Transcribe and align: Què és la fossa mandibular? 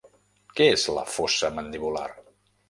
Què 0.59 0.67
és 0.77 0.85
la 0.99 1.03
fossa 1.17 1.53
mandibular? 1.59 2.09